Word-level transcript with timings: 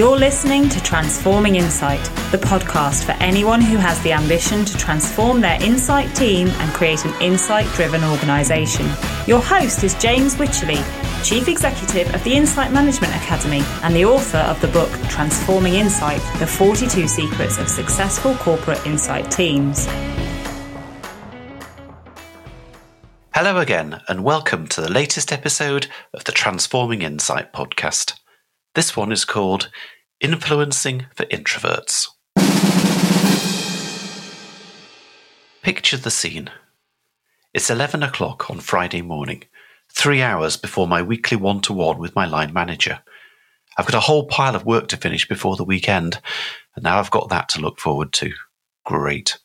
You're 0.00 0.16
listening 0.16 0.70
to 0.70 0.80
Transforming 0.80 1.56
Insight, 1.56 2.02
the 2.30 2.38
podcast 2.38 3.04
for 3.04 3.12
anyone 3.22 3.60
who 3.60 3.76
has 3.76 4.02
the 4.02 4.12
ambition 4.12 4.64
to 4.64 4.78
transform 4.78 5.42
their 5.42 5.62
insight 5.62 6.16
team 6.16 6.48
and 6.48 6.72
create 6.72 7.04
an 7.04 7.12
insight 7.20 7.66
driven 7.74 8.02
organisation. 8.04 8.86
Your 9.26 9.42
host 9.42 9.84
is 9.84 9.92
James 9.96 10.36
Wycherley, 10.36 10.82
Chief 11.22 11.48
Executive 11.48 12.14
of 12.14 12.24
the 12.24 12.32
Insight 12.32 12.72
Management 12.72 13.14
Academy 13.14 13.60
and 13.82 13.94
the 13.94 14.06
author 14.06 14.38
of 14.38 14.58
the 14.62 14.68
book 14.68 14.90
Transforming 15.10 15.74
Insight 15.74 16.22
The 16.38 16.46
42 16.46 17.06
Secrets 17.06 17.58
of 17.58 17.68
Successful 17.68 18.34
Corporate 18.36 18.86
Insight 18.86 19.30
Teams. 19.30 19.84
Hello 23.34 23.58
again, 23.58 24.00
and 24.08 24.24
welcome 24.24 24.66
to 24.68 24.80
the 24.80 24.90
latest 24.90 25.30
episode 25.30 25.88
of 26.14 26.24
the 26.24 26.32
Transforming 26.32 27.02
Insight 27.02 27.52
podcast. 27.52 28.19
This 28.76 28.96
one 28.96 29.10
is 29.10 29.24
called 29.24 29.68
Influencing 30.20 31.06
for 31.16 31.24
Introverts. 31.26 32.06
Picture 35.60 35.96
the 35.96 36.10
scene. 36.10 36.50
It's 37.52 37.68
11 37.68 38.04
o'clock 38.04 38.48
on 38.48 38.60
Friday 38.60 39.02
morning, 39.02 39.42
three 39.92 40.22
hours 40.22 40.56
before 40.56 40.86
my 40.86 41.02
weekly 41.02 41.36
one 41.36 41.60
to 41.62 41.72
one 41.72 41.98
with 41.98 42.14
my 42.14 42.26
line 42.26 42.52
manager. 42.52 43.00
I've 43.76 43.86
got 43.86 43.96
a 43.96 44.00
whole 44.00 44.26
pile 44.26 44.54
of 44.54 44.64
work 44.64 44.86
to 44.88 44.96
finish 44.96 45.26
before 45.26 45.56
the 45.56 45.64
weekend, 45.64 46.20
and 46.76 46.84
now 46.84 47.00
I've 47.00 47.10
got 47.10 47.28
that 47.30 47.48
to 47.50 47.60
look 47.60 47.80
forward 47.80 48.12
to. 48.14 48.30
Great. 48.84 49.38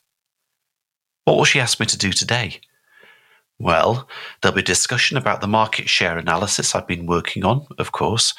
What 1.24 1.36
will 1.36 1.44
she 1.44 1.58
ask 1.58 1.80
me 1.80 1.86
to 1.86 1.98
do 1.98 2.12
today? 2.12 2.60
Well, 3.58 4.08
there'll 4.40 4.54
be 4.54 4.62
discussion 4.62 5.16
about 5.16 5.40
the 5.40 5.48
market 5.48 5.88
share 5.88 6.16
analysis 6.16 6.76
I've 6.76 6.86
been 6.86 7.06
working 7.06 7.44
on, 7.44 7.66
of 7.76 7.90
course. 7.90 8.32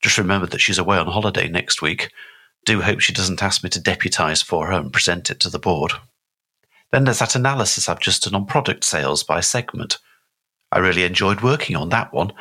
Just 0.00 0.18
remember 0.18 0.46
that 0.46 0.60
she's 0.60 0.78
away 0.78 0.98
on 0.98 1.06
holiday 1.06 1.48
next 1.48 1.82
week. 1.82 2.10
Do 2.64 2.82
hope 2.82 3.00
she 3.00 3.12
doesn't 3.12 3.42
ask 3.42 3.64
me 3.64 3.70
to 3.70 3.80
deputise 3.80 4.44
for 4.44 4.66
her 4.66 4.72
and 4.72 4.92
present 4.92 5.30
it 5.30 5.40
to 5.40 5.50
the 5.50 5.58
board. 5.58 5.92
Then 6.90 7.04
there's 7.04 7.18
that 7.18 7.36
analysis 7.36 7.88
I've 7.88 8.00
just 8.00 8.24
done 8.24 8.34
on 8.34 8.46
product 8.46 8.84
sales 8.84 9.22
by 9.22 9.40
segment. 9.40 9.98
I 10.70 10.78
really 10.78 11.04
enjoyed 11.04 11.40
working 11.40 11.76
on 11.76 11.88
that 11.90 12.12
one, 12.12 12.32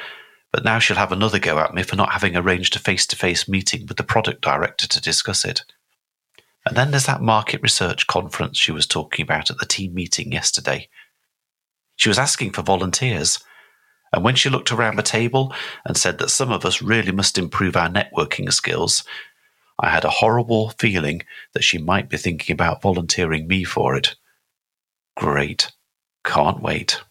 but 0.52 0.64
now 0.64 0.80
she'll 0.80 0.98
have 0.98 1.12
another 1.12 1.40
go 1.40 1.60
at 1.60 1.74
me 1.74 1.84
for 1.84 1.96
not 1.96 2.14
having 2.14 2.36
arranged 2.36 2.76
a 2.76 2.80
face 2.80 3.06
to 3.08 3.16
face 3.16 3.48
meeting 3.48 3.86
with 3.88 3.98
the 3.98 4.04
product 4.04 4.42
director 4.42 4.88
to 4.88 5.02
discuss 5.02 5.46
it. 5.46 5.64
And 6.66 6.76
then 6.76 6.92
there's 6.92 7.06
that 7.06 7.22
market 7.22 7.62
research 7.62 8.08
conference 8.08 8.58
she 8.58 8.72
was 8.72 8.86
talking 8.86 9.24
about 9.24 9.50
at 9.50 9.58
the 9.58 9.66
team 9.66 9.94
meeting 9.94 10.32
yesterday. 10.32 10.90
She 11.96 12.10
was 12.10 12.20
asking 12.20 12.52
for 12.52 12.62
volunteers. 12.62 13.40
And 14.14 14.24
when 14.24 14.36
she 14.36 14.50
looked 14.50 14.72
around 14.72 14.96
the 14.96 15.04
table 15.04 15.54
and 15.86 15.98
said 15.98 16.18
that 16.20 16.30
some 16.30 16.52
of 16.52 16.66
us 16.66 16.82
really 16.82 17.12
must 17.12 17.38
improve 17.38 17.76
our 17.76 17.90
networking 17.90 18.52
skills, 18.52 19.04
I 19.80 19.90
had 19.90 20.06
a 20.06 20.10
horrible 20.10 20.70
feeling 20.70 21.22
that 21.54 21.64
she 21.64 21.78
might 21.78 22.10
be 22.10 22.18
thinking 22.18 22.54
about 22.54 22.82
volunteering 22.82 23.48
me 23.48 23.64
for 23.64 23.96
it. 23.96 24.16
Great. 25.16 25.72
Can't 26.24 26.62
wait. 26.62 27.02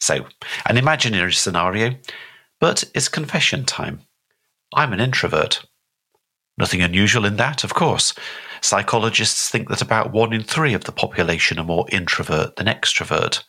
So, 0.00 0.26
an 0.66 0.76
imaginary 0.76 1.32
scenario, 1.32 1.96
but 2.60 2.84
it's 2.94 3.08
confession 3.08 3.64
time. 3.64 4.02
I'm 4.74 4.92
an 4.92 5.00
introvert. 5.00 5.64
Nothing 6.56 6.82
unusual 6.82 7.24
in 7.24 7.36
that, 7.36 7.64
of 7.64 7.74
course. 7.74 8.14
Psychologists 8.60 9.48
think 9.48 9.68
that 9.68 9.82
about 9.82 10.12
one 10.12 10.32
in 10.32 10.42
three 10.42 10.74
of 10.74 10.84
the 10.84 10.92
population 10.92 11.58
are 11.58 11.64
more 11.64 11.86
introvert 11.90 12.56
than 12.56 12.66
extrovert. 12.66 13.44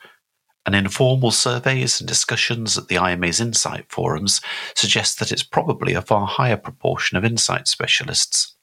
And 0.69 0.75
informal 0.75 1.31
surveys 1.31 1.99
and 1.99 2.07
discussions 2.07 2.77
at 2.77 2.89
the 2.89 2.99
IMA's 2.99 3.39
Insight 3.39 3.91
forums 3.91 4.39
suggest 4.75 5.17
that 5.17 5.31
it's 5.31 5.41
probably 5.41 5.95
a 5.95 6.01
far 6.03 6.27
higher 6.27 6.57
proportion 6.57 7.17
of 7.17 7.25
insight 7.25 7.67
specialists. 7.67 8.53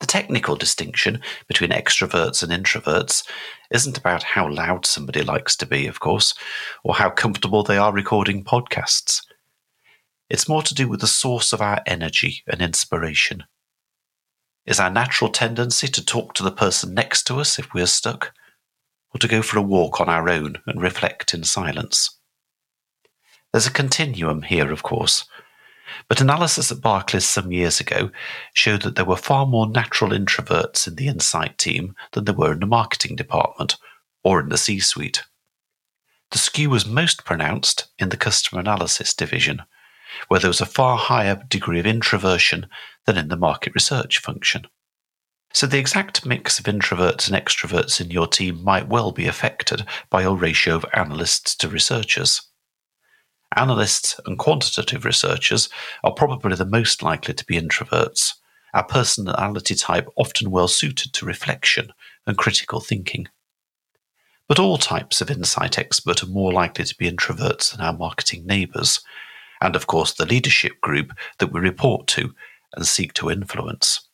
The 0.00 0.06
technical 0.06 0.54
distinction 0.54 1.22
between 1.46 1.70
extroverts 1.70 2.42
and 2.42 2.52
introverts 2.52 3.26
isn't 3.70 3.96
about 3.96 4.22
how 4.22 4.52
loud 4.52 4.84
somebody 4.84 5.22
likes 5.22 5.56
to 5.56 5.64
be, 5.64 5.86
of 5.86 5.98
course, 5.98 6.34
or 6.84 6.96
how 6.96 7.08
comfortable 7.08 7.62
they 7.62 7.78
are 7.78 7.90
recording 7.90 8.44
podcasts. 8.44 9.22
It's 10.28 10.46
more 10.46 10.62
to 10.62 10.74
do 10.74 10.88
with 10.88 11.00
the 11.00 11.06
source 11.06 11.54
of 11.54 11.62
our 11.62 11.80
energy 11.86 12.42
and 12.46 12.60
inspiration 12.60 13.44
is 14.66 14.78
our 14.78 14.90
natural 14.90 15.30
tendency 15.30 15.88
to 15.88 16.04
talk 16.04 16.34
to 16.34 16.42
the 16.42 16.52
person 16.52 16.92
next 16.92 17.22
to 17.28 17.40
us 17.40 17.58
if 17.58 17.72
we're 17.72 17.86
stuck, 17.86 18.34
or 19.14 19.18
to 19.18 19.28
go 19.28 19.42
for 19.42 19.58
a 19.58 19.62
walk 19.62 20.00
on 20.00 20.08
our 20.08 20.28
own 20.28 20.58
and 20.66 20.80
reflect 20.80 21.34
in 21.34 21.44
silence. 21.44 22.18
There's 23.52 23.66
a 23.66 23.72
continuum 23.72 24.42
here, 24.42 24.70
of 24.70 24.82
course, 24.82 25.24
but 26.08 26.20
analysis 26.20 26.70
at 26.70 26.82
Barclays 26.82 27.24
some 27.24 27.50
years 27.50 27.80
ago 27.80 28.10
showed 28.52 28.82
that 28.82 28.94
there 28.96 29.04
were 29.04 29.16
far 29.16 29.46
more 29.46 29.68
natural 29.68 30.10
introverts 30.10 30.86
in 30.86 30.96
the 30.96 31.08
Insight 31.08 31.56
team 31.58 31.94
than 32.12 32.24
there 32.24 32.34
were 32.34 32.52
in 32.52 32.60
the 32.60 32.66
marketing 32.66 33.16
department 33.16 33.76
or 34.22 34.40
in 34.40 34.50
the 34.50 34.58
C 34.58 34.80
suite. 34.80 35.24
The 36.30 36.38
skew 36.38 36.68
was 36.68 36.86
most 36.86 37.24
pronounced 37.24 37.88
in 37.98 38.10
the 38.10 38.16
customer 38.18 38.60
analysis 38.60 39.14
division, 39.14 39.62
where 40.28 40.40
there 40.40 40.50
was 40.50 40.60
a 40.60 40.66
far 40.66 40.98
higher 40.98 41.42
degree 41.48 41.80
of 41.80 41.86
introversion 41.86 42.66
than 43.06 43.16
in 43.16 43.28
the 43.28 43.36
market 43.36 43.74
research 43.74 44.18
function. 44.18 44.66
So 45.52 45.66
the 45.66 45.78
exact 45.78 46.26
mix 46.26 46.58
of 46.58 46.66
introverts 46.66 47.28
and 47.28 47.36
extroverts 47.36 48.00
in 48.00 48.10
your 48.10 48.26
team 48.26 48.62
might 48.62 48.88
well 48.88 49.12
be 49.12 49.26
affected 49.26 49.84
by 50.10 50.22
your 50.22 50.36
ratio 50.36 50.76
of 50.76 50.86
analysts 50.92 51.54
to 51.56 51.68
researchers. 51.68 52.42
Analysts 53.56 54.20
and 54.26 54.38
quantitative 54.38 55.04
researchers 55.04 55.68
are 56.04 56.12
probably 56.12 56.54
the 56.54 56.66
most 56.66 57.02
likely 57.02 57.32
to 57.34 57.46
be 57.46 57.58
introverts, 57.58 58.34
our 58.74 58.84
personality 58.84 59.74
type 59.74 60.06
often 60.16 60.50
well 60.50 60.68
suited 60.68 61.12
to 61.14 61.26
reflection 61.26 61.92
and 62.26 62.36
critical 62.36 62.80
thinking. 62.80 63.26
But 64.48 64.58
all 64.58 64.76
types 64.76 65.20
of 65.20 65.30
insight 65.30 65.78
expert 65.78 66.22
are 66.22 66.26
more 66.26 66.52
likely 66.52 66.84
to 66.84 66.96
be 66.96 67.10
introverts 67.10 67.72
than 67.72 67.84
our 67.84 67.94
marketing 67.94 68.46
neighbours, 68.46 69.00
and 69.60 69.74
of 69.74 69.86
course 69.86 70.12
the 70.12 70.26
leadership 70.26 70.80
group 70.82 71.12
that 71.38 71.52
we 71.52 71.60
report 71.60 72.06
to 72.08 72.34
and 72.74 72.86
seek 72.86 73.14
to 73.14 73.30
influence. 73.30 74.07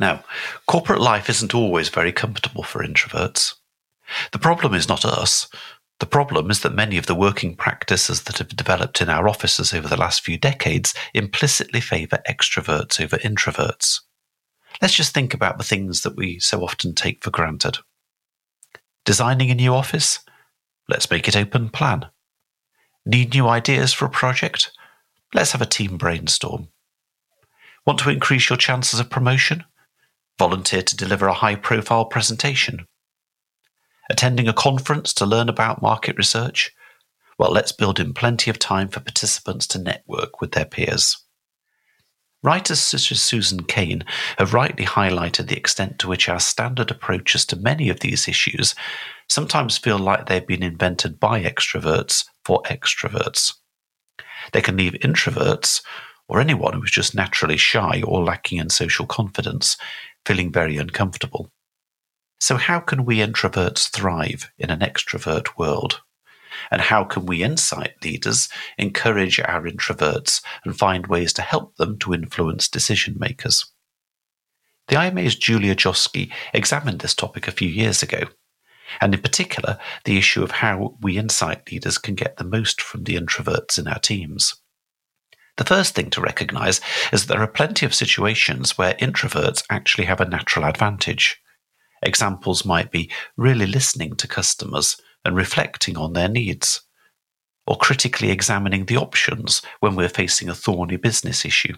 Now, 0.00 0.24
corporate 0.66 1.02
life 1.02 1.28
isn't 1.28 1.54
always 1.54 1.90
very 1.90 2.10
comfortable 2.10 2.62
for 2.62 2.82
introverts. 2.82 3.54
The 4.32 4.38
problem 4.38 4.74
is 4.74 4.88
not 4.88 5.04
us. 5.04 5.46
The 6.00 6.06
problem 6.06 6.50
is 6.50 6.60
that 6.60 6.74
many 6.74 6.96
of 6.96 7.04
the 7.04 7.14
working 7.14 7.54
practices 7.54 8.22
that 8.22 8.38
have 8.38 8.56
developed 8.56 9.02
in 9.02 9.10
our 9.10 9.28
offices 9.28 9.74
over 9.74 9.86
the 9.86 9.98
last 9.98 10.22
few 10.22 10.38
decades 10.38 10.94
implicitly 11.12 11.82
favour 11.82 12.22
extroverts 12.26 12.98
over 12.98 13.18
introverts. 13.18 14.00
Let's 14.80 14.94
just 14.94 15.12
think 15.12 15.34
about 15.34 15.58
the 15.58 15.64
things 15.64 16.00
that 16.00 16.16
we 16.16 16.38
so 16.38 16.64
often 16.64 16.94
take 16.94 17.22
for 17.22 17.30
granted. 17.30 17.78
Designing 19.04 19.50
a 19.50 19.54
new 19.54 19.74
office? 19.74 20.20
Let's 20.88 21.10
make 21.10 21.28
it 21.28 21.36
open 21.36 21.68
plan. 21.68 22.06
Need 23.04 23.34
new 23.34 23.46
ideas 23.46 23.92
for 23.92 24.06
a 24.06 24.10
project? 24.10 24.72
Let's 25.34 25.52
have 25.52 25.62
a 25.62 25.66
team 25.66 25.98
brainstorm. 25.98 26.68
Want 27.86 27.98
to 28.00 28.10
increase 28.10 28.48
your 28.48 28.56
chances 28.56 28.98
of 28.98 29.10
promotion? 29.10 29.64
Volunteer 30.40 30.80
to 30.80 30.96
deliver 30.96 31.26
a 31.26 31.34
high 31.34 31.54
profile 31.54 32.06
presentation. 32.06 32.86
Attending 34.08 34.48
a 34.48 34.54
conference 34.54 35.12
to 35.12 35.26
learn 35.26 35.50
about 35.50 35.82
market 35.82 36.16
research? 36.16 36.72
Well, 37.38 37.50
let's 37.50 37.72
build 37.72 38.00
in 38.00 38.14
plenty 38.14 38.48
of 38.48 38.58
time 38.58 38.88
for 38.88 39.00
participants 39.00 39.66
to 39.66 39.78
network 39.78 40.40
with 40.40 40.52
their 40.52 40.64
peers. 40.64 41.22
Writers 42.42 42.80
such 42.80 43.12
as 43.12 43.20
Susan 43.20 43.64
Cain 43.64 44.02
have 44.38 44.54
rightly 44.54 44.86
highlighted 44.86 45.48
the 45.48 45.58
extent 45.58 45.98
to 45.98 46.08
which 46.08 46.26
our 46.26 46.40
standard 46.40 46.90
approaches 46.90 47.44
to 47.44 47.56
many 47.56 47.90
of 47.90 48.00
these 48.00 48.26
issues 48.26 48.74
sometimes 49.28 49.76
feel 49.76 49.98
like 49.98 50.24
they've 50.24 50.46
been 50.46 50.62
invented 50.62 51.20
by 51.20 51.42
extroverts 51.42 52.24
for 52.46 52.62
extroverts. 52.62 53.52
They 54.52 54.62
can 54.62 54.78
leave 54.78 54.94
introverts, 55.04 55.82
or 56.30 56.40
anyone 56.40 56.72
who 56.72 56.82
is 56.84 56.92
just 56.92 57.12
naturally 57.12 57.56
shy 57.56 58.00
or 58.06 58.22
lacking 58.22 58.58
in 58.58 58.70
social 58.70 59.04
confidence, 59.04 59.76
feeling 60.26 60.52
very 60.52 60.76
uncomfortable. 60.76 61.50
So, 62.40 62.56
how 62.56 62.80
can 62.80 63.04
we 63.04 63.18
introverts 63.18 63.90
thrive 63.90 64.50
in 64.58 64.70
an 64.70 64.80
extrovert 64.80 65.58
world? 65.58 66.00
And 66.70 66.82
how 66.82 67.04
can 67.04 67.26
we 67.26 67.42
insight 67.42 67.94
leaders 68.02 68.48
encourage 68.76 69.38
our 69.40 69.62
introverts 69.62 70.42
and 70.64 70.76
find 70.76 71.06
ways 71.06 71.32
to 71.34 71.42
help 71.42 71.76
them 71.76 71.98
to 72.00 72.14
influence 72.14 72.68
decision 72.68 73.16
makers? 73.18 73.70
The 74.88 74.96
IMA's 74.96 75.36
Julia 75.36 75.76
Joskey 75.76 76.32
examined 76.52 77.00
this 77.00 77.14
topic 77.14 77.46
a 77.46 77.52
few 77.52 77.68
years 77.68 78.02
ago 78.02 78.24
and 79.00 79.14
in 79.14 79.20
particular, 79.20 79.78
the 80.04 80.16
issue 80.16 80.42
of 80.42 80.50
how 80.50 80.96
we 81.00 81.18
insight 81.18 81.70
leaders 81.70 81.98
can 81.98 82.14
get 82.14 82.36
the 82.36 82.44
most 82.44 82.80
from 82.80 83.04
the 83.04 83.16
introverts 83.16 83.78
in 83.78 83.86
our 83.86 83.98
teams. 83.98 84.54
The 85.60 85.66
first 85.76 85.94
thing 85.94 86.08
to 86.12 86.22
recognize 86.22 86.80
is 87.12 87.26
that 87.26 87.34
there 87.34 87.42
are 87.42 87.46
plenty 87.46 87.84
of 87.84 87.94
situations 87.94 88.78
where 88.78 88.94
introverts 88.94 89.62
actually 89.68 90.06
have 90.06 90.18
a 90.18 90.24
natural 90.24 90.64
advantage. 90.64 91.38
Examples 92.02 92.64
might 92.64 92.90
be 92.90 93.10
really 93.36 93.66
listening 93.66 94.16
to 94.16 94.26
customers 94.26 94.96
and 95.22 95.36
reflecting 95.36 95.98
on 95.98 96.14
their 96.14 96.30
needs, 96.30 96.80
or 97.66 97.76
critically 97.76 98.30
examining 98.30 98.86
the 98.86 98.96
options 98.96 99.60
when 99.80 99.96
we're 99.96 100.08
facing 100.08 100.48
a 100.48 100.54
thorny 100.54 100.96
business 100.96 101.44
issue, 101.44 101.74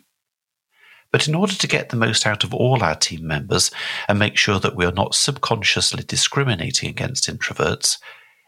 But 1.11 1.26
in 1.26 1.35
order 1.35 1.55
to 1.55 1.67
get 1.67 1.88
the 1.88 1.96
most 1.96 2.25
out 2.25 2.44
of 2.44 2.55
all 2.55 2.85
our 2.85 2.94
team 2.94 3.26
members 3.26 3.73
and 4.06 4.17
make 4.17 4.37
sure 4.37 4.61
that 4.61 4.76
we 4.76 4.87
are 4.87 4.93
not 4.93 5.17
subconsciously 5.17 6.05
discriminating 6.05 6.88
against 6.88 7.28
introverts, 7.28 7.99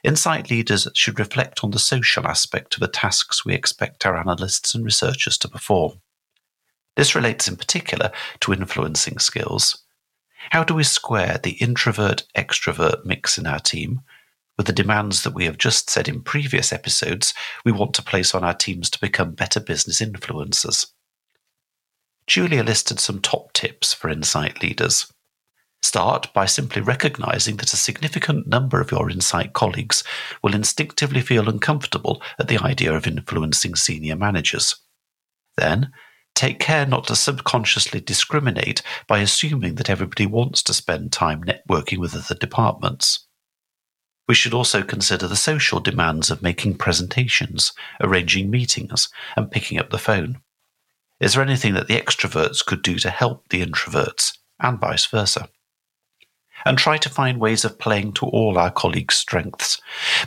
Insight 0.04 0.50
leaders 0.50 0.86
should 0.94 1.18
reflect 1.18 1.64
on 1.64 1.70
the 1.70 1.78
social 1.78 2.26
aspect 2.26 2.74
of 2.74 2.80
the 2.80 2.88
tasks 2.88 3.44
we 3.44 3.54
expect 3.54 4.04
our 4.04 4.18
analysts 4.18 4.74
and 4.74 4.84
researchers 4.84 5.38
to 5.38 5.48
perform. 5.48 6.02
This 6.94 7.14
relates 7.14 7.48
in 7.48 7.56
particular 7.56 8.12
to 8.40 8.52
influencing 8.52 9.18
skills. 9.18 9.82
How 10.50 10.62
do 10.62 10.74
we 10.74 10.84
square 10.84 11.40
the 11.42 11.52
introvert 11.52 12.24
extrovert 12.36 13.06
mix 13.06 13.38
in 13.38 13.46
our 13.46 13.58
team 13.58 14.02
with 14.58 14.66
the 14.66 14.74
demands 14.74 15.22
that 15.22 15.34
we 15.34 15.46
have 15.46 15.56
just 15.56 15.88
said 15.88 16.06
in 16.06 16.20
previous 16.20 16.70
episodes 16.70 17.32
we 17.64 17.72
want 17.72 17.94
to 17.94 18.02
place 18.02 18.34
on 18.34 18.44
our 18.44 18.54
teams 18.54 18.90
to 18.90 19.00
become 19.00 19.32
better 19.32 19.58
business 19.58 20.02
influencers? 20.02 20.92
Julia 22.26 22.62
listed 22.62 23.00
some 23.00 23.22
top 23.22 23.54
tips 23.54 23.94
for 23.94 24.10
insight 24.10 24.62
leaders. 24.62 25.10
Start 25.84 26.32
by 26.32 26.46
simply 26.46 26.80
recognizing 26.80 27.58
that 27.58 27.74
a 27.74 27.76
significant 27.76 28.46
number 28.46 28.80
of 28.80 28.90
your 28.90 29.10
Insight 29.10 29.52
colleagues 29.52 30.02
will 30.42 30.54
instinctively 30.54 31.20
feel 31.20 31.46
uncomfortable 31.46 32.22
at 32.38 32.48
the 32.48 32.56
idea 32.56 32.94
of 32.94 33.06
influencing 33.06 33.74
senior 33.74 34.16
managers. 34.16 34.76
Then, 35.58 35.92
take 36.34 36.58
care 36.58 36.86
not 36.86 37.06
to 37.08 37.14
subconsciously 37.14 38.00
discriminate 38.00 38.80
by 39.06 39.18
assuming 39.18 39.74
that 39.74 39.90
everybody 39.90 40.24
wants 40.24 40.62
to 40.62 40.72
spend 40.72 41.12
time 41.12 41.44
networking 41.44 41.98
with 41.98 42.16
other 42.16 42.34
departments. 42.34 43.26
We 44.26 44.34
should 44.34 44.54
also 44.54 44.82
consider 44.82 45.28
the 45.28 45.36
social 45.36 45.80
demands 45.80 46.30
of 46.30 46.40
making 46.40 46.78
presentations, 46.78 47.74
arranging 48.00 48.50
meetings, 48.50 49.10
and 49.36 49.50
picking 49.50 49.78
up 49.78 49.90
the 49.90 49.98
phone. 49.98 50.40
Is 51.20 51.34
there 51.34 51.44
anything 51.44 51.74
that 51.74 51.88
the 51.88 52.00
extroverts 52.00 52.64
could 52.64 52.80
do 52.80 52.98
to 53.00 53.10
help 53.10 53.48
the 53.50 53.62
introverts, 53.62 54.38
and 54.58 54.80
vice 54.80 55.04
versa? 55.04 55.50
And 56.64 56.78
try 56.78 56.96
to 56.96 57.08
find 57.08 57.40
ways 57.40 57.64
of 57.64 57.78
playing 57.78 58.12
to 58.14 58.26
all 58.26 58.58
our 58.58 58.70
colleagues' 58.70 59.16
strengths. 59.16 59.80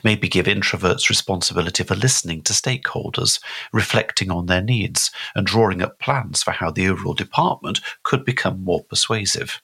Maybe 0.03 0.27
give 0.27 0.45
introverts 0.45 1.09
responsibility 1.09 1.83
for 1.83 1.95
listening 1.95 2.41
to 2.43 2.53
stakeholders, 2.53 3.39
reflecting 3.73 4.31
on 4.31 4.45
their 4.45 4.61
needs, 4.61 5.11
and 5.35 5.45
drawing 5.45 5.81
up 5.81 5.99
plans 5.99 6.43
for 6.43 6.51
how 6.51 6.71
the 6.71 6.87
overall 6.87 7.13
department 7.13 7.79
could 8.03 8.25
become 8.25 8.63
more 8.63 8.83
persuasive. 8.83 9.61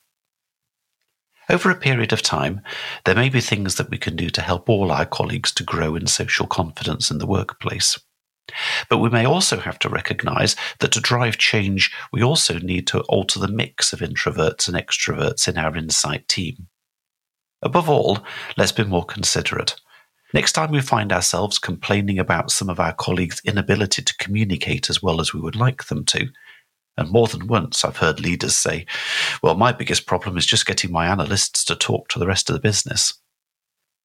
Over 1.50 1.70
a 1.70 1.76
period 1.76 2.14
of 2.14 2.22
time, 2.22 2.62
there 3.04 3.16
may 3.16 3.30
be 3.30 3.42
things 3.42 3.76
that 3.76 3.90
we 3.90 3.98
can 3.98 4.16
do 4.16 4.30
to 4.30 4.42
help 4.42 4.70
all 4.70 4.92
our 4.92 5.06
colleagues 5.06 5.52
to 5.54 5.64
grow 5.64 5.96
in 5.96 6.08
social 6.08 6.48
confidence 6.48 7.12
in 7.12 7.18
the 7.18 7.28
workplace. 7.28 8.00
But 8.90 8.98
we 8.98 9.10
may 9.10 9.26
also 9.26 9.58
have 9.60 9.80
to 9.80 9.90
recognize 9.90 10.56
that 10.80 10.92
to 10.92 11.00
drive 11.00 11.38
change, 11.38 11.92
we 12.12 12.22
also 12.22 12.60
need 12.60 12.88
to 12.88 13.02
alter 13.02 13.40
the 13.40 13.48
mix 13.48 13.94
of 13.94 14.00
introverts 14.00 14.68
and 14.68 14.78
extroverts 14.78 15.48
in 15.48 15.58
our 15.58 15.76
insight 15.76 16.28
team. 16.28 16.68
Above 17.62 17.90
all, 17.90 18.20
let's 18.58 18.74
be 18.74 18.84
more 18.84 19.06
considerate. 19.06 19.76
Next 20.34 20.54
time 20.54 20.72
we 20.72 20.82
find 20.82 21.14
ourselves 21.14 21.60
complaining 21.60 22.20
about 22.20 22.52
some 22.52 22.70
of 22.70 22.80
our 22.80 22.94
colleagues' 22.94 23.42
inability 23.46 24.02
to 24.02 24.18
communicate 24.18 24.90
as 24.90 25.02
well 25.02 25.22
as 25.22 25.34
we 25.34 25.40
would 25.40 25.56
like 25.56 25.86
them 25.86 26.04
to, 26.06 26.28
and 26.98 27.10
more 27.10 27.28
than 27.28 27.48
once 27.48 27.86
I've 27.86 27.98
heard 27.98 28.20
leaders 28.20 28.56
say, 28.56 28.86
Well, 29.42 29.56
my 29.56 29.72
biggest 29.72 30.06
problem 30.06 30.38
is 30.38 30.46
just 30.46 30.66
getting 30.66 30.92
my 30.92 31.08
analysts 31.08 31.64
to 31.66 31.76
talk 31.76 32.10
to 32.10 32.20
the 32.20 32.28
rest 32.28 32.50
of 32.50 32.54
the 32.54 32.60
business. 32.60 33.14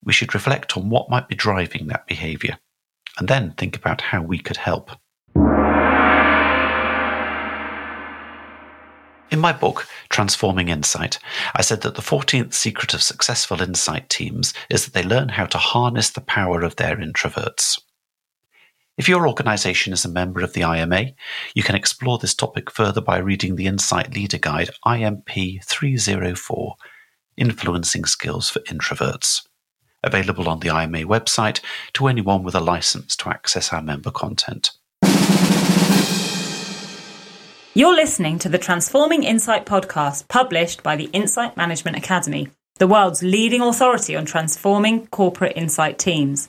We 0.05 0.13
should 0.13 0.35
reflect 0.35 0.77
on 0.77 0.91
what 0.91 1.11
might 1.11 1.29
be 1.29 1.35
driving 1.35 1.89
that 1.89 2.07
behaviour 2.07 2.59
and 3.19 3.29
then 3.29 3.53
think 3.53 3.77
about 3.77 4.01
how 4.01 4.23
we 4.23 4.39
could 4.39 4.57
help. 4.57 4.91
In 9.31 9.41
my 9.41 9.53
book, 9.53 9.87
Transforming 10.09 10.69
Insight, 10.69 11.19
I 11.55 11.61
said 11.61 11.83
that 11.83 11.97
the 11.97 12.03
14th 12.03 12.55
secret 12.55 12.95
of 12.95 13.03
successful 13.03 13.61
insight 13.61 14.09
teams 14.09 14.55
is 14.71 14.85
that 14.85 14.95
they 14.95 15.03
learn 15.03 15.29
how 15.29 15.45
to 15.47 15.59
harness 15.59 16.09
the 16.11 16.23
power 16.23 16.63
of 16.63 16.77
their 16.77 16.97
introverts. 16.97 17.79
If 18.97 19.09
your 19.09 19.29
organization 19.29 19.93
is 19.93 20.05
a 20.05 20.09
member 20.09 20.41
of 20.41 20.55
the 20.55 20.63
IMA, 20.63 21.13
you 21.55 21.63
can 21.63 21.77
explore 21.77 22.19
this 22.19 22.35
topic 22.35 22.71
further 22.71 23.03
by 23.03 23.19
reading 23.19 23.57
the 23.57 23.67
Insight 23.67 24.15
Leader 24.15 24.39
Guide 24.39 24.71
IMP 24.87 25.63
304 25.63 26.75
Influencing 27.37 28.07
Skills 28.07 28.51
for 28.51 28.61
Introverts 28.61 29.43
available 30.03 30.49
on 30.49 30.61
the 30.61 30.69
IMA 30.69 30.99
website 30.99 31.61
to 31.95 32.07
anyone 32.07 32.43
with 32.43 32.55
a 32.55 32.61
license 32.61 33.17
to 33.17 33.31
access 33.31 33.73
our 33.73 33.83
member 33.83 34.11
content. 34.11 34.73
You're 37.75 37.95
listening 37.95 38.39
to 38.41 38.49
the 38.49 38.59
Transforming 38.59 39.23
Insight 39.23 39.65
podcast 39.65 40.27
published 40.27 40.83
by 40.83 40.97
the 40.97 41.11
Insight 41.13 41.57
Management 41.57 41.97
Academy, 41.97 42.49
the 42.79 42.89
world's 42.89 43.23
leading 43.23 43.63
authority 43.63 44.17
on 44.17 44.25
transforming 44.25 45.07
corporate 45.09 45.57
insight 45.57 45.99
teams. 45.99 46.49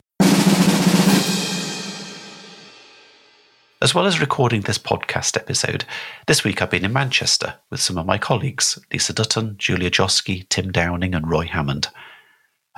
As 3.81 3.95
well 3.95 4.05
as 4.05 4.19
recording 4.19 4.61
this 4.61 4.77
podcast 4.77 5.37
episode, 5.37 5.85
this 6.27 6.43
week 6.43 6.61
I've 6.61 6.69
been 6.69 6.83
in 6.83 6.91
Manchester 6.91 7.55
with 7.69 7.79
some 7.79 7.97
of 7.97 8.05
my 8.05 8.17
colleagues, 8.17 8.77
Lisa 8.91 9.13
Dutton, 9.13 9.55
Julia 9.57 9.89
Joskey, 9.89 10.45
Tim 10.49 10.71
Downing, 10.71 11.15
and 11.15 11.29
Roy 11.29 11.45
Hammond. 11.45 11.87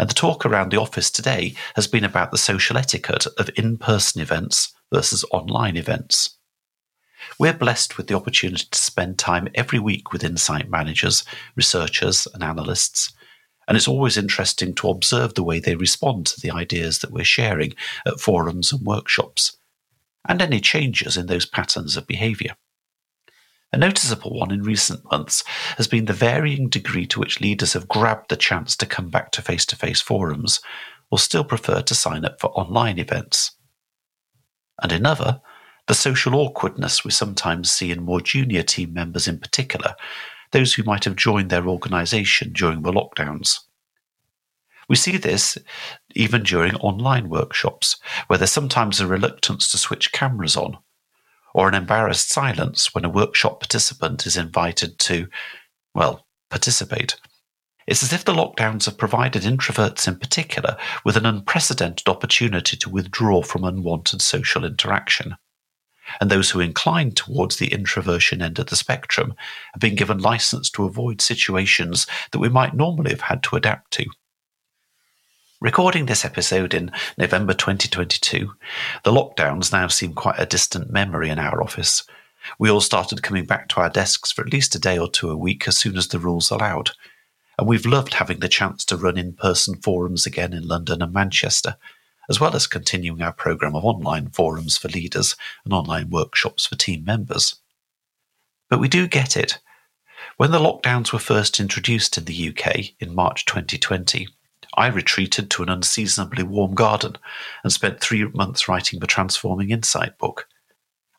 And 0.01 0.09
the 0.09 0.15
talk 0.15 0.48
around 0.48 0.71
the 0.71 0.81
office 0.81 1.12
today 1.12 1.53
has 1.75 1.86
been 1.86 2.03
about 2.03 2.31
the 2.31 2.38
social 2.39 2.75
etiquette 2.75 3.27
of 3.38 3.51
in 3.56 3.77
person 3.77 4.19
events 4.19 4.74
versus 4.92 5.24
online 5.31 5.77
events. 5.77 6.38
We're 7.38 7.53
blessed 7.53 7.98
with 7.98 8.07
the 8.07 8.15
opportunity 8.15 8.65
to 8.71 8.80
spend 8.80 9.19
time 9.19 9.48
every 9.53 9.77
week 9.77 10.12
with 10.12 10.24
insight 10.24 10.71
managers, 10.71 11.24
researchers, 11.56 12.27
and 12.33 12.44
analysts. 12.44 13.13
And 13.68 13.77
it's 13.77 13.88
always 13.88 14.18
interesting 14.18 14.74
to 14.74 14.89
observe 14.89 15.36
the 15.36 15.44
way 15.44 15.59
they 15.59 15.75
respond 15.75 16.25
to 16.25 16.42
the 16.42 16.50
ideas 16.50 16.98
that 17.00 17.12
we're 17.12 17.24
sharing 17.24 17.75
at 18.07 18.19
forums 18.19 18.74
and 18.74 18.83
workshops, 18.83 19.56
and 20.27 20.42
any 20.42 20.59
changes 20.59 21.15
in 21.15 21.27
those 21.27 21.45
patterns 21.45 21.95
of 21.95 22.07
behaviour. 22.07 22.56
A 23.73 23.77
noticeable 23.77 24.38
one 24.38 24.51
in 24.51 24.63
recent 24.63 25.09
months 25.09 25.45
has 25.77 25.88
been 25.88 26.06
the 26.06 26.13
varying 26.13 26.68
degree 26.68 27.07
to 27.07 27.19
which 27.19 27.39
leaders 27.39 27.71
have 27.73 27.88
grabbed 27.88 28.29
the 28.29 28.35
chance 28.35 28.75
to 28.75 28.85
come 28.85 29.09
back 29.09 29.31
to 29.31 29.41
face 29.41 29.65
to 29.68 29.77
face 29.77 30.01
forums 30.01 30.59
or 31.10 31.17
still 31.17 31.45
prefer 31.45 31.81
to 31.81 31.95
sign 31.95 32.25
up 32.25 32.39
for 32.41 32.48
online 32.48 33.00
events. 33.00 33.51
And 34.81 34.91
another, 34.91 35.39
the 35.88 35.93
social 35.93 36.36
awkwardness 36.36 37.05
we 37.05 37.12
sometimes 37.12 37.72
see 37.72 37.91
in 37.91 38.03
more 38.03 38.19
junior 38.19 38.63
team 38.63 38.93
members 38.93 39.27
in 39.27 39.39
particular, 39.39 39.95
those 40.51 40.74
who 40.74 40.84
might 40.84 41.05
have 41.05 41.15
joined 41.15 41.50
their 41.50 41.67
organisation 41.67 42.51
during 42.51 42.81
the 42.81 42.91
lockdowns. 42.91 43.60
We 44.89 44.98
see 44.98 45.15
this 45.15 45.57
even 46.13 46.43
during 46.43 46.75
online 46.75 47.29
workshops, 47.29 47.95
where 48.27 48.38
there's 48.38 48.51
sometimes 48.51 49.00
a 49.00 49.07
reluctance 49.07 49.72
to 49.72 49.77
switch 49.77 50.12
cameras 50.12 50.57
on 50.57 50.77
or 51.53 51.67
an 51.67 51.74
embarrassed 51.74 52.29
silence 52.29 52.93
when 52.93 53.05
a 53.05 53.10
workshop 53.10 53.60
participant 53.60 54.25
is 54.25 54.38
invited 54.38 55.00
to, 55.00 55.27
well, 55.93 56.25
participate. 56.50 57.15
It's 57.88 58.03
as 58.03 58.13
if 58.13 58.24
the 58.24 58.34
lockdowns 58.34 58.86
have 58.86 58.98
provided 58.98 59.43
introverts 59.43 60.08
in 60.08 60.17
particular 60.17 60.77
with 61.03 61.17
an 61.17 61.25
unprecedented 61.25 62.08
opportunity 62.08 62.77
to 62.77 62.89
withdraw 62.89 63.41
from 63.41 63.63
unwanted 63.63 64.22
social 64.22 64.63
interaction. 64.63 65.36
And 66.20 66.29
those 66.29 66.50
who 66.50 66.60
incline 66.60 67.12
towards 67.12 67.58
the 67.58 67.72
introversion 67.72 68.41
end 68.41 68.60
of 68.60 68.67
the 68.67 68.75
spectrum 68.75 69.34
have 69.74 69.81
been 69.81 69.96
given 69.96 70.20
license 70.20 70.70
to 70.72 70.86
avoid 70.86 71.22
situations 71.22 72.05
that 72.31 72.39
we 72.39 72.50
might 72.50 72.75
normally 72.75 73.12
have 73.12 73.22
had 73.22 73.43
to 73.43 73.55
adapt 73.55 73.91
to. 73.91 74.05
Recording 75.62 76.08
this 76.08 76.25
episode 76.25 76.74
in 76.74 76.91
November 77.20 77.53
2022, 77.53 78.51
the 79.03 79.12
lockdowns 79.12 79.72
now 79.72 79.88
seem 79.89 80.15
quite 80.15 80.39
a 80.39 80.46
distant 80.48 80.89
memory 80.89 81.30
in 81.30 81.38
our 81.38 81.62
office. 81.62 82.03
We 82.58 82.72
all 82.72 82.82
started 82.82 83.22
coming 83.22 83.46
back 83.46 83.70
to 83.70 83.82
our 83.82 83.89
desks 83.91 84.32
for 84.32 84.41
at 84.41 84.51
least 84.51 84.74
a 84.74 84.80
day 84.80 84.98
or 84.98 85.08
two 85.08 85.30
a 85.30 85.38
week 85.38 85.68
as 85.68 85.77
soon 85.77 85.98
as 85.98 86.08
the 86.08 86.18
rules 86.18 86.50
allowed. 86.50 86.89
And 87.60 87.68
we've 87.68 87.86
loved 87.86 88.15
having 88.15 88.39
the 88.39 88.48
chance 88.48 88.84
to 88.86 88.98
run 88.98 89.20
in 89.20 89.34
person 89.34 89.75
forums 89.75 90.25
again 90.25 90.51
in 90.51 90.68
London 90.68 91.00
and 91.03 91.13
Manchester, 91.13 91.75
as 92.27 92.39
well 92.39 92.56
as 92.56 92.65
continuing 92.65 93.22
our 93.22 93.32
programme 93.32 93.75
of 93.75 93.86
online 93.86 94.30
forums 94.30 94.80
for 94.80 94.88
leaders 94.88 95.36
and 95.63 95.75
online 95.75 96.10
workshops 96.10 96.65
for 96.65 96.75
team 96.75 97.06
members. 97.06 97.58
But 98.68 98.80
we 98.80 98.88
do 98.88 99.08
get 99.08 99.38
it. 99.38 99.60
When 100.38 100.50
the 100.50 100.58
lockdowns 100.58 101.13
were 101.13 101.20
first 101.20 101.60
introduced 101.60 102.18
in 102.18 102.25
the 102.25 102.50
UK 102.50 102.94
in 103.00 103.13
March 103.13 103.46
2020, 103.46 104.27
I 104.75 104.87
retreated 104.87 105.49
to 105.51 105.63
an 105.63 105.69
unseasonably 105.69 106.43
warm 106.43 106.73
garden 106.73 107.17
and 107.63 107.73
spent 107.73 107.99
three 107.99 108.25
months 108.25 108.67
writing 108.67 108.99
the 108.99 109.07
Transforming 109.07 109.69
Insight 109.69 110.17
book. 110.17 110.47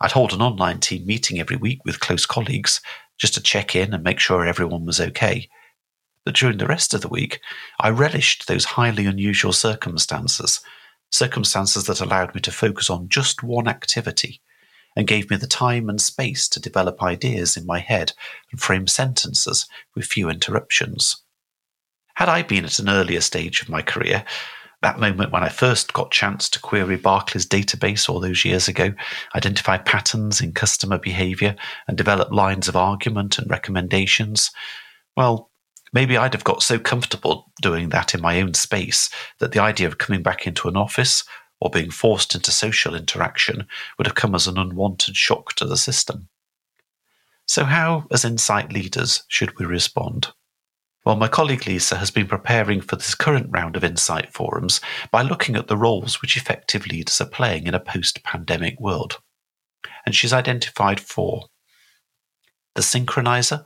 I'd 0.00 0.12
hold 0.12 0.32
an 0.32 0.42
online 0.42 0.80
team 0.80 1.06
meeting 1.06 1.38
every 1.38 1.56
week 1.56 1.84
with 1.84 2.00
close 2.00 2.26
colleagues 2.26 2.80
just 3.18 3.34
to 3.34 3.42
check 3.42 3.76
in 3.76 3.94
and 3.94 4.02
make 4.02 4.18
sure 4.18 4.44
everyone 4.44 4.84
was 4.84 5.00
okay. 5.00 5.48
But 6.24 6.34
during 6.34 6.58
the 6.58 6.66
rest 6.66 6.94
of 6.94 7.02
the 7.02 7.08
week, 7.08 7.40
I 7.78 7.90
relished 7.90 8.46
those 8.46 8.64
highly 8.64 9.06
unusual 9.06 9.52
circumstances, 9.52 10.60
circumstances 11.10 11.84
that 11.84 12.00
allowed 12.00 12.34
me 12.34 12.40
to 12.42 12.50
focus 12.50 12.88
on 12.90 13.08
just 13.08 13.42
one 13.42 13.68
activity 13.68 14.40
and 14.96 15.06
gave 15.06 15.30
me 15.30 15.36
the 15.36 15.46
time 15.46 15.88
and 15.88 16.00
space 16.00 16.48
to 16.48 16.60
develop 16.60 17.02
ideas 17.02 17.56
in 17.56 17.66
my 17.66 17.78
head 17.78 18.12
and 18.50 18.60
frame 18.60 18.86
sentences 18.86 19.66
with 19.94 20.04
few 20.04 20.28
interruptions. 20.28 21.22
Had 22.14 22.28
I 22.28 22.42
been 22.42 22.64
at 22.64 22.78
an 22.78 22.88
earlier 22.88 23.20
stage 23.20 23.62
of 23.62 23.68
my 23.68 23.82
career, 23.82 24.24
that 24.82 24.98
moment 24.98 25.30
when 25.30 25.44
I 25.44 25.48
first 25.48 25.92
got 25.92 26.10
chance 26.10 26.48
to 26.50 26.60
query 26.60 26.96
Barclays 26.96 27.46
database 27.46 28.08
all 28.08 28.20
those 28.20 28.44
years 28.44 28.68
ago, 28.68 28.92
identify 29.34 29.78
patterns 29.78 30.40
in 30.40 30.52
customer 30.52 30.98
behavior 30.98 31.54
and 31.86 31.96
develop 31.96 32.32
lines 32.32 32.68
of 32.68 32.76
argument 32.76 33.38
and 33.38 33.48
recommendations, 33.48 34.50
well, 35.16 35.50
maybe 35.92 36.16
I'd 36.16 36.34
have 36.34 36.44
got 36.44 36.62
so 36.62 36.78
comfortable 36.78 37.52
doing 37.62 37.90
that 37.90 38.14
in 38.14 38.20
my 38.20 38.40
own 38.40 38.54
space 38.54 39.08
that 39.38 39.52
the 39.52 39.60
idea 39.60 39.86
of 39.86 39.98
coming 39.98 40.22
back 40.22 40.46
into 40.46 40.68
an 40.68 40.76
office 40.76 41.24
or 41.60 41.70
being 41.70 41.92
forced 41.92 42.34
into 42.34 42.50
social 42.50 42.94
interaction 42.94 43.66
would 43.96 44.06
have 44.08 44.16
come 44.16 44.34
as 44.34 44.48
an 44.48 44.58
unwanted 44.58 45.16
shock 45.16 45.54
to 45.54 45.64
the 45.64 45.76
system. 45.76 46.28
So, 47.46 47.64
how, 47.64 48.06
as 48.10 48.24
insight 48.24 48.72
leaders, 48.72 49.22
should 49.28 49.58
we 49.58 49.66
respond? 49.66 50.32
Well, 51.04 51.16
my 51.16 51.26
colleague 51.26 51.66
Lisa 51.66 51.96
has 51.96 52.12
been 52.12 52.28
preparing 52.28 52.80
for 52.80 52.94
this 52.94 53.16
current 53.16 53.48
round 53.50 53.76
of 53.76 53.82
Insight 53.82 54.32
forums 54.32 54.80
by 55.10 55.22
looking 55.22 55.56
at 55.56 55.66
the 55.66 55.76
roles 55.76 56.22
which 56.22 56.36
effective 56.36 56.86
leaders 56.86 57.20
are 57.20 57.26
playing 57.26 57.66
in 57.66 57.74
a 57.74 57.80
post 57.80 58.22
pandemic 58.22 58.78
world. 58.78 59.18
And 60.06 60.14
she's 60.14 60.32
identified 60.32 61.00
four 61.00 61.46
the 62.74 62.82
synchronizer, 62.82 63.64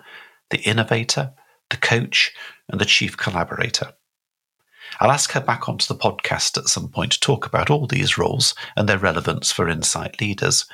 the 0.51 0.59
innovator, 0.61 1.33
the 1.71 1.77
coach, 1.77 2.33
and 2.69 2.81
the 2.81 2.85
chief 2.85 3.17
collaborator. 3.17 3.93
I'll 4.99 5.13
ask 5.13 5.31
her 5.33 5.41
back 5.41 5.69
onto 5.69 5.87
the 5.87 6.01
podcast 6.01 6.59
at 6.59 6.69
some 6.69 6.89
point 6.89 7.13
to 7.13 7.21
talk 7.21 7.47
about 7.47 7.71
all 7.71 7.87
these 7.87 8.19
roles 8.19 8.55
and 8.77 8.89
their 8.89 8.99
relevance 8.99 9.53
for 9.53 9.69
insight 9.69 10.21
leaders. 10.21 10.67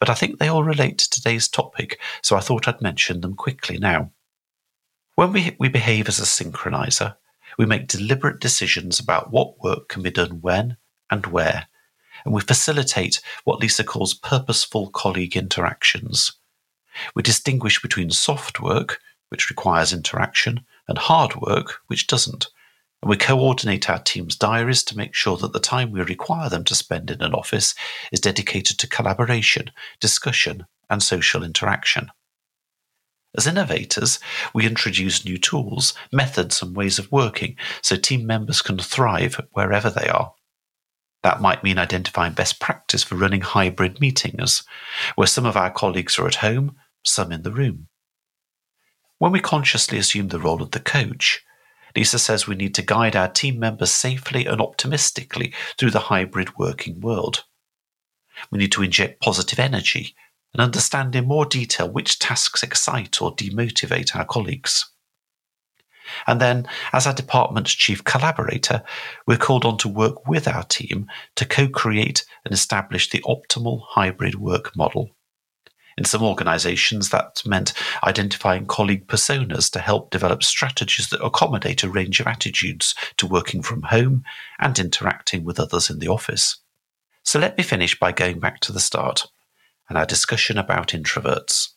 But 0.00 0.10
I 0.10 0.14
think 0.14 0.38
they 0.38 0.48
all 0.48 0.64
relate 0.64 0.98
to 0.98 1.10
today's 1.10 1.48
topic, 1.48 1.98
so 2.22 2.36
I 2.36 2.40
thought 2.40 2.66
I'd 2.66 2.82
mention 2.82 3.20
them 3.20 3.36
quickly 3.36 3.78
now. 3.78 4.10
When 5.22 5.32
we, 5.34 5.56
we 5.60 5.68
behave 5.68 6.08
as 6.08 6.18
a 6.18 6.22
synchronizer, 6.22 7.14
we 7.56 7.64
make 7.64 7.86
deliberate 7.86 8.40
decisions 8.40 8.98
about 8.98 9.30
what 9.30 9.62
work 9.62 9.88
can 9.88 10.02
be 10.02 10.10
done 10.10 10.40
when 10.40 10.78
and 11.12 11.24
where, 11.26 11.68
and 12.24 12.34
we 12.34 12.40
facilitate 12.40 13.20
what 13.44 13.60
Lisa 13.60 13.84
calls 13.84 14.14
purposeful 14.14 14.90
colleague 14.90 15.36
interactions. 15.36 16.32
We 17.14 17.22
distinguish 17.22 17.80
between 17.80 18.10
soft 18.10 18.60
work, 18.60 18.98
which 19.28 19.48
requires 19.48 19.92
interaction, 19.92 20.64
and 20.88 20.98
hard 20.98 21.36
work, 21.36 21.76
which 21.86 22.08
doesn't. 22.08 22.48
And 23.00 23.08
we 23.08 23.16
coordinate 23.16 23.88
our 23.88 24.00
team's 24.00 24.34
diaries 24.34 24.82
to 24.82 24.96
make 24.96 25.14
sure 25.14 25.36
that 25.36 25.52
the 25.52 25.60
time 25.60 25.92
we 25.92 26.02
require 26.02 26.48
them 26.48 26.64
to 26.64 26.74
spend 26.74 27.12
in 27.12 27.22
an 27.22 27.32
office 27.32 27.76
is 28.10 28.18
dedicated 28.18 28.76
to 28.80 28.88
collaboration, 28.88 29.70
discussion, 30.00 30.66
and 30.90 31.00
social 31.00 31.44
interaction. 31.44 32.10
As 33.36 33.46
innovators, 33.46 34.18
we 34.52 34.66
introduce 34.66 35.24
new 35.24 35.38
tools, 35.38 35.94
methods, 36.12 36.60
and 36.60 36.76
ways 36.76 36.98
of 36.98 37.10
working 37.10 37.56
so 37.80 37.96
team 37.96 38.26
members 38.26 38.60
can 38.60 38.78
thrive 38.78 39.40
wherever 39.52 39.88
they 39.88 40.08
are. 40.08 40.34
That 41.22 41.40
might 41.40 41.64
mean 41.64 41.78
identifying 41.78 42.34
best 42.34 42.60
practice 42.60 43.02
for 43.02 43.14
running 43.14 43.40
hybrid 43.40 44.00
meetings, 44.00 44.64
where 45.14 45.26
some 45.26 45.46
of 45.46 45.56
our 45.56 45.70
colleagues 45.70 46.18
are 46.18 46.26
at 46.26 46.36
home, 46.36 46.76
some 47.04 47.32
in 47.32 47.42
the 47.42 47.52
room. 47.52 47.88
When 49.18 49.32
we 49.32 49.40
consciously 49.40 49.98
assume 49.98 50.28
the 50.28 50.40
role 50.40 50.60
of 50.60 50.72
the 50.72 50.80
coach, 50.80 51.42
Lisa 51.96 52.18
says 52.18 52.46
we 52.46 52.56
need 52.56 52.74
to 52.74 52.82
guide 52.82 53.14
our 53.14 53.28
team 53.28 53.58
members 53.58 53.92
safely 53.92 54.46
and 54.46 54.60
optimistically 54.60 55.54
through 55.78 55.90
the 55.90 56.00
hybrid 56.00 56.58
working 56.58 57.00
world. 57.00 57.44
We 58.50 58.58
need 58.58 58.72
to 58.72 58.82
inject 58.82 59.22
positive 59.22 59.58
energy 59.58 60.16
and 60.52 60.60
understand 60.60 61.14
in 61.16 61.26
more 61.26 61.46
detail 61.46 61.88
which 61.88 62.18
tasks 62.18 62.62
excite 62.62 63.20
or 63.22 63.34
demotivate 63.34 64.14
our 64.14 64.24
colleagues. 64.24 64.88
And 66.26 66.40
then, 66.40 66.66
as 66.92 67.06
our 67.06 67.14
department's 67.14 67.72
chief 67.72 68.04
collaborator, 68.04 68.82
we're 69.26 69.38
called 69.38 69.64
on 69.64 69.78
to 69.78 69.88
work 69.88 70.26
with 70.26 70.46
our 70.48 70.64
team 70.64 71.06
to 71.36 71.46
co 71.46 71.68
create 71.68 72.24
and 72.44 72.52
establish 72.52 73.10
the 73.10 73.22
optimal 73.22 73.82
hybrid 73.88 74.34
work 74.34 74.76
model. 74.76 75.10
In 75.96 76.04
some 76.04 76.22
organizations, 76.22 77.10
that 77.10 77.42
meant 77.44 77.74
identifying 78.02 78.66
colleague 78.66 79.06
personas 79.06 79.70
to 79.72 79.78
help 79.78 80.10
develop 80.10 80.42
strategies 80.42 81.08
that 81.10 81.24
accommodate 81.24 81.82
a 81.82 81.88
range 81.88 82.18
of 82.18 82.26
attitudes 82.26 82.94
to 83.18 83.26
working 83.26 83.62
from 83.62 83.82
home 83.82 84.24
and 84.58 84.78
interacting 84.78 85.44
with 85.44 85.60
others 85.60 85.90
in 85.90 85.98
the 85.98 86.08
office. 86.08 86.58
So 87.24 87.38
let 87.38 87.56
me 87.56 87.62
finish 87.62 87.98
by 87.98 88.12
going 88.12 88.40
back 88.40 88.60
to 88.60 88.72
the 88.72 88.80
start 88.80 89.26
and 89.92 89.98
our 89.98 90.06
discussion 90.06 90.56
about 90.56 90.88
introverts. 90.88 91.68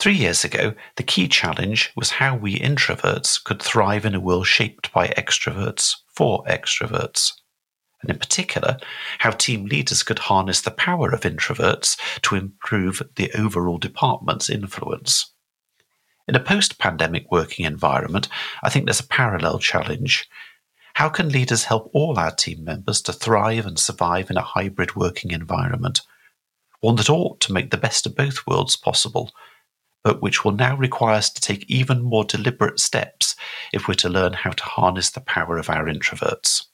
Three 0.00 0.16
years 0.16 0.44
ago, 0.44 0.74
the 0.96 1.04
key 1.04 1.28
challenge 1.28 1.92
was 1.94 2.10
how 2.10 2.34
we 2.34 2.58
introverts 2.58 3.44
could 3.44 3.62
thrive 3.62 4.04
in 4.04 4.16
a 4.16 4.20
world 4.20 4.48
shaped 4.48 4.92
by 4.92 5.10
extroverts 5.10 5.94
for 6.12 6.42
extroverts. 6.46 7.34
And 8.02 8.10
in 8.10 8.18
particular, 8.18 8.78
how 9.18 9.30
team 9.30 9.66
leaders 9.66 10.02
could 10.02 10.18
harness 10.18 10.60
the 10.60 10.72
power 10.72 11.10
of 11.10 11.20
introverts 11.20 11.96
to 12.22 12.34
improve 12.34 13.00
the 13.14 13.30
overall 13.34 13.78
department's 13.78 14.50
influence. 14.50 15.32
In 16.26 16.34
a 16.34 16.40
post 16.40 16.80
pandemic 16.80 17.30
working 17.30 17.64
environment, 17.64 18.26
I 18.60 18.70
think 18.70 18.86
there's 18.86 18.98
a 18.98 19.06
parallel 19.06 19.60
challenge. 19.60 20.28
How 20.94 21.08
can 21.08 21.28
leaders 21.28 21.62
help 21.62 21.92
all 21.94 22.18
our 22.18 22.32
team 22.32 22.64
members 22.64 23.00
to 23.02 23.12
thrive 23.12 23.66
and 23.66 23.78
survive 23.78 24.32
in 24.32 24.36
a 24.36 24.42
hybrid 24.42 24.96
working 24.96 25.30
environment 25.30 26.00
one 26.80 26.96
that 26.96 27.10
ought 27.10 27.40
to 27.40 27.52
make 27.52 27.70
the 27.70 27.76
best 27.76 28.06
of 28.06 28.16
both 28.16 28.46
worlds 28.46 28.76
possible, 28.76 29.30
but 30.02 30.22
which 30.22 30.44
will 30.44 30.52
now 30.52 30.76
require 30.76 31.14
us 31.14 31.30
to 31.30 31.40
take 31.40 31.68
even 31.68 32.02
more 32.02 32.24
deliberate 32.24 32.80
steps 32.80 33.36
if 33.72 33.86
we're 33.86 33.94
to 33.94 34.08
learn 34.08 34.32
how 34.32 34.50
to 34.50 34.64
harness 34.64 35.10
the 35.10 35.20
power 35.20 35.58
of 35.58 35.68
our 35.68 35.86
introverts. 35.86 36.64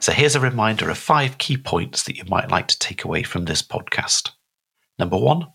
So 0.00 0.12
here's 0.12 0.36
a 0.36 0.40
reminder 0.40 0.88
of 0.90 0.96
five 0.96 1.38
key 1.38 1.56
points 1.56 2.04
that 2.04 2.16
you 2.16 2.24
might 2.28 2.50
like 2.50 2.68
to 2.68 2.78
take 2.78 3.04
away 3.04 3.24
from 3.24 3.46
this 3.46 3.62
podcast. 3.62 4.30
Number 4.98 5.18
one, 5.18 5.48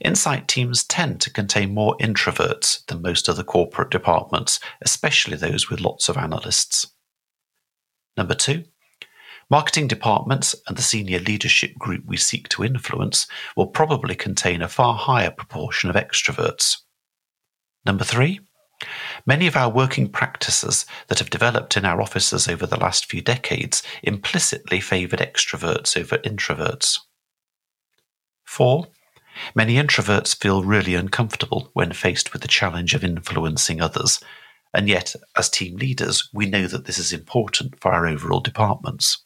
Insight 0.00 0.46
teams 0.46 0.84
tend 0.84 1.20
to 1.20 1.32
contain 1.32 1.74
more 1.74 1.96
introverts 1.98 2.86
than 2.86 3.02
most 3.02 3.28
other 3.28 3.42
corporate 3.42 3.90
departments, 3.90 4.60
especially 4.80 5.36
those 5.36 5.68
with 5.68 5.80
lots 5.80 6.08
of 6.08 6.16
analysts. 6.16 6.86
Number 8.18 8.34
two, 8.34 8.64
marketing 9.48 9.86
departments 9.86 10.52
and 10.66 10.76
the 10.76 10.82
senior 10.82 11.20
leadership 11.20 11.78
group 11.78 12.04
we 12.04 12.16
seek 12.16 12.48
to 12.48 12.64
influence 12.64 13.28
will 13.56 13.68
probably 13.68 14.16
contain 14.16 14.60
a 14.60 14.68
far 14.68 14.96
higher 14.96 15.30
proportion 15.30 15.88
of 15.88 15.94
extroverts. 15.94 16.78
Number 17.86 18.02
three, 18.02 18.40
many 19.24 19.46
of 19.46 19.54
our 19.54 19.70
working 19.70 20.08
practices 20.08 20.84
that 21.06 21.20
have 21.20 21.30
developed 21.30 21.76
in 21.76 21.84
our 21.84 22.02
offices 22.02 22.48
over 22.48 22.66
the 22.66 22.80
last 22.80 23.06
few 23.06 23.22
decades 23.22 23.84
implicitly 24.02 24.80
favoured 24.80 25.20
extroverts 25.20 25.96
over 25.96 26.18
introverts. 26.18 26.98
Four, 28.44 28.88
many 29.54 29.76
introverts 29.76 30.36
feel 30.36 30.64
really 30.64 30.96
uncomfortable 30.96 31.70
when 31.72 31.92
faced 31.92 32.32
with 32.32 32.42
the 32.42 32.48
challenge 32.48 32.94
of 32.94 33.04
influencing 33.04 33.80
others 33.80 34.18
and 34.74 34.88
yet, 34.88 35.14
as 35.36 35.48
team 35.48 35.76
leaders, 35.76 36.28
we 36.32 36.46
know 36.46 36.66
that 36.66 36.84
this 36.84 36.98
is 36.98 37.12
important 37.12 37.80
for 37.80 37.92
our 37.92 38.06
overall 38.06 38.40
departments. 38.40 39.24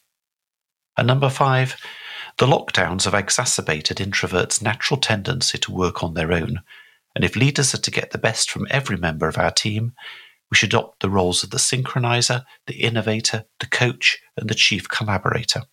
And 0.97 1.07
number 1.07 1.29
five, 1.29 1.75
the 2.37 2.45
lockdowns 2.45 3.05
have 3.05 3.13
exacerbated 3.13 3.97
introverts' 3.97 4.61
natural 4.61 4.99
tendency 4.99 5.57
to 5.59 5.71
work 5.71 6.03
on 6.03 6.13
their 6.13 6.31
own. 6.31 6.61
And 7.15 7.23
if 7.23 7.35
leaders 7.35 7.73
are 7.73 7.79
to 7.81 7.91
get 7.91 8.11
the 8.11 8.17
best 8.17 8.49
from 8.49 8.67
every 8.69 8.97
member 8.97 9.27
of 9.27 9.37
our 9.37 9.51
team, 9.51 9.93
we 10.49 10.55
should 10.55 10.69
adopt 10.69 11.01
the 11.01 11.09
roles 11.09 11.43
of 11.43 11.49
the 11.49 11.57
synchronizer, 11.57 12.43
the 12.67 12.75
innovator, 12.75 13.45
the 13.59 13.67
coach, 13.67 14.19
and 14.37 14.49
the 14.49 14.55
chief 14.55 14.87
collaborator. 14.87 15.63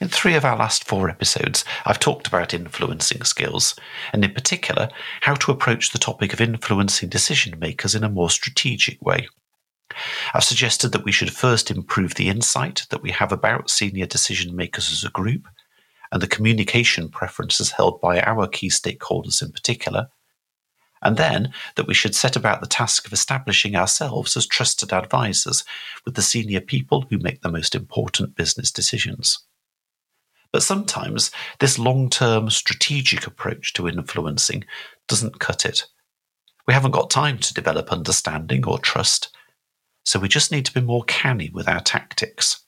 In 0.00 0.08
three 0.08 0.34
of 0.36 0.44
our 0.44 0.56
last 0.56 0.84
four 0.84 1.10
episodes, 1.10 1.64
I've 1.84 1.98
talked 1.98 2.28
about 2.28 2.54
influencing 2.54 3.24
skills, 3.24 3.74
and 4.12 4.24
in 4.24 4.32
particular, 4.32 4.90
how 5.22 5.34
to 5.34 5.50
approach 5.50 5.90
the 5.90 5.98
topic 5.98 6.32
of 6.32 6.40
influencing 6.40 7.08
decision 7.08 7.58
makers 7.58 7.96
in 7.96 8.04
a 8.04 8.08
more 8.08 8.30
strategic 8.30 9.02
way. 9.02 9.26
I've 10.32 10.44
suggested 10.44 10.92
that 10.92 11.04
we 11.04 11.10
should 11.10 11.32
first 11.32 11.68
improve 11.68 12.14
the 12.14 12.28
insight 12.28 12.86
that 12.90 13.02
we 13.02 13.10
have 13.10 13.32
about 13.32 13.70
senior 13.70 14.06
decision 14.06 14.54
makers 14.54 14.92
as 14.92 15.02
a 15.02 15.10
group, 15.10 15.48
and 16.12 16.22
the 16.22 16.28
communication 16.28 17.08
preferences 17.08 17.72
held 17.72 18.00
by 18.00 18.20
our 18.20 18.46
key 18.46 18.68
stakeholders 18.68 19.42
in 19.42 19.50
particular, 19.50 20.06
and 21.02 21.16
then 21.16 21.52
that 21.74 21.88
we 21.88 21.94
should 21.94 22.14
set 22.14 22.36
about 22.36 22.60
the 22.60 22.68
task 22.68 23.04
of 23.04 23.12
establishing 23.12 23.74
ourselves 23.74 24.36
as 24.36 24.46
trusted 24.46 24.92
advisors 24.92 25.64
with 26.04 26.14
the 26.14 26.22
senior 26.22 26.60
people 26.60 27.04
who 27.10 27.18
make 27.18 27.40
the 27.40 27.50
most 27.50 27.74
important 27.74 28.36
business 28.36 28.70
decisions. 28.70 29.44
But 30.52 30.62
sometimes 30.62 31.30
this 31.60 31.78
long 31.78 32.08
term 32.08 32.50
strategic 32.50 33.26
approach 33.26 33.72
to 33.74 33.88
influencing 33.88 34.64
doesn't 35.06 35.40
cut 35.40 35.64
it. 35.64 35.86
We 36.66 36.74
haven't 36.74 36.92
got 36.92 37.10
time 37.10 37.38
to 37.38 37.54
develop 37.54 37.92
understanding 37.92 38.66
or 38.66 38.78
trust, 38.78 39.34
so 40.04 40.18
we 40.18 40.28
just 40.28 40.52
need 40.52 40.64
to 40.66 40.72
be 40.72 40.80
more 40.80 41.04
canny 41.04 41.50
with 41.52 41.68
our 41.68 41.80
tactics. 41.80 42.64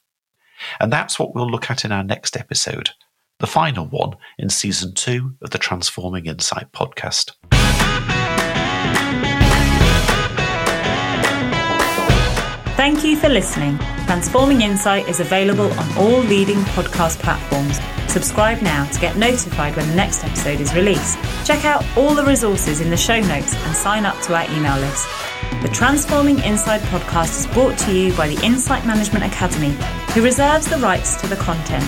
And 0.78 0.92
that's 0.92 1.18
what 1.18 1.34
we'll 1.34 1.50
look 1.50 1.70
at 1.70 1.84
in 1.84 1.92
our 1.92 2.04
next 2.04 2.36
episode, 2.36 2.90
the 3.38 3.46
final 3.46 3.86
one 3.86 4.16
in 4.38 4.50
season 4.50 4.94
two 4.94 5.36
of 5.42 5.50
the 5.50 5.58
Transforming 5.58 6.26
Insight 6.26 6.72
podcast. 6.72 7.32
Thank 12.80 13.04
you 13.04 13.12
for 13.14 13.28
listening. 13.28 13.76
Transforming 14.06 14.62
Insight 14.62 15.06
is 15.06 15.20
available 15.20 15.70
on 15.70 15.98
all 15.98 16.20
leading 16.20 16.56
podcast 16.72 17.18
platforms. 17.18 17.78
Subscribe 18.10 18.62
now 18.62 18.86
to 18.86 18.98
get 18.98 19.18
notified 19.18 19.76
when 19.76 19.86
the 19.86 19.94
next 19.94 20.24
episode 20.24 20.62
is 20.62 20.74
released. 20.74 21.18
Check 21.44 21.66
out 21.66 21.84
all 21.94 22.14
the 22.14 22.24
resources 22.24 22.80
in 22.80 22.88
the 22.88 22.96
show 22.96 23.20
notes 23.20 23.54
and 23.54 23.76
sign 23.76 24.06
up 24.06 24.18
to 24.22 24.34
our 24.34 24.50
email 24.56 24.78
list. 24.78 25.06
The 25.60 25.68
Transforming 25.68 26.38
Insight 26.38 26.80
podcast 26.80 27.40
is 27.40 27.46
brought 27.48 27.76
to 27.80 27.92
you 27.92 28.14
by 28.16 28.28
the 28.28 28.42
Insight 28.42 28.86
Management 28.86 29.26
Academy, 29.26 29.76
who 30.14 30.22
reserves 30.22 30.64
the 30.64 30.78
rights 30.78 31.20
to 31.20 31.26
the 31.26 31.36
content. 31.36 31.84